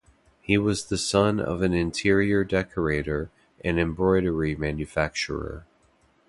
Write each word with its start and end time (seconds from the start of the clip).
He 0.41 0.57
was 0.57 0.85
the 0.85 0.97
son 0.97 1.39
of 1.39 1.61
an 1.61 1.75
interior 1.75 2.43
decorator 2.43 3.29
and 3.63 3.79
embroidery 3.79 4.55
manufacturer. 4.55 5.67